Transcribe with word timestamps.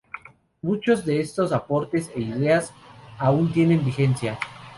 Muchos 0.63 1.05
de 1.05 1.23
sus 1.27 1.51
aportes 1.51 2.09
e 2.15 2.21
ideas 2.21 2.73
aún 3.19 3.53
tienen 3.53 3.85
vigencia. 3.85 4.39